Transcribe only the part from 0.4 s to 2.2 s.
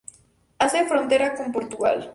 Hace frontera con Portugal.